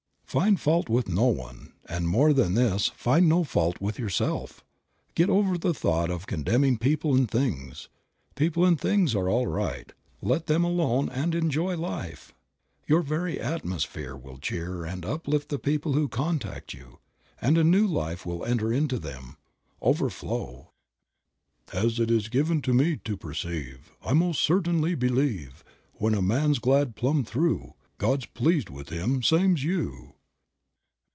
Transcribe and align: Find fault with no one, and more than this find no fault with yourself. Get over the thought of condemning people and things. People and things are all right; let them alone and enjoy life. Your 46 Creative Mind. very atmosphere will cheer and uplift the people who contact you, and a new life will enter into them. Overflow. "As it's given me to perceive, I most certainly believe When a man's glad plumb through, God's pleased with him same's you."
Find 0.31 0.57
fault 0.57 0.87
with 0.87 1.09
no 1.09 1.25
one, 1.25 1.73
and 1.89 2.07
more 2.07 2.31
than 2.31 2.53
this 2.53 2.87
find 2.95 3.27
no 3.27 3.43
fault 3.43 3.81
with 3.81 3.99
yourself. 3.99 4.63
Get 5.13 5.29
over 5.29 5.57
the 5.57 5.73
thought 5.73 6.09
of 6.09 6.25
condemning 6.25 6.77
people 6.77 7.13
and 7.13 7.29
things. 7.29 7.89
People 8.35 8.63
and 8.63 8.79
things 8.79 9.13
are 9.13 9.27
all 9.27 9.47
right; 9.47 9.91
let 10.21 10.45
them 10.45 10.63
alone 10.63 11.09
and 11.09 11.35
enjoy 11.35 11.75
life. 11.75 12.33
Your 12.87 13.03
46 13.03 13.09
Creative 13.09 13.11
Mind. 13.43 13.49
very 13.49 13.53
atmosphere 13.55 14.15
will 14.15 14.37
cheer 14.37 14.85
and 14.85 15.05
uplift 15.05 15.49
the 15.49 15.59
people 15.59 15.91
who 15.91 16.07
contact 16.07 16.73
you, 16.73 16.99
and 17.41 17.57
a 17.57 17.63
new 17.65 17.85
life 17.85 18.25
will 18.25 18.45
enter 18.45 18.71
into 18.71 18.99
them. 18.99 19.35
Overflow. 19.81 20.71
"As 21.73 21.99
it's 21.99 22.29
given 22.29 22.61
me 22.65 22.95
to 22.95 23.17
perceive, 23.17 23.91
I 24.01 24.13
most 24.13 24.39
certainly 24.39 24.95
believe 24.95 25.65
When 25.95 26.13
a 26.13 26.21
man's 26.21 26.59
glad 26.59 26.95
plumb 26.95 27.25
through, 27.25 27.73
God's 27.97 28.27
pleased 28.27 28.69
with 28.69 28.87
him 28.87 29.21
same's 29.21 29.65
you." 29.65 30.13